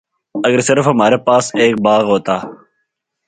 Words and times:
اگر 0.35 0.59
صرف 0.67 0.85
ہمارے 0.87 1.17
پاس 1.27 1.51
ایک 1.61 1.73
باغ 1.85 2.03
ہوتا 2.05 2.35